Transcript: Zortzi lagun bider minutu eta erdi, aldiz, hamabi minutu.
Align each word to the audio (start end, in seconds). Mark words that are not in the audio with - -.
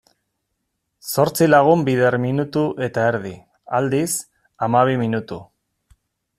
Zortzi 1.09 1.47
lagun 1.49 1.83
bider 1.89 2.17
minutu 2.23 2.65
eta 2.87 3.05
erdi, 3.11 3.35
aldiz, 3.81 4.09
hamabi 4.67 5.01
minutu. 5.07 5.43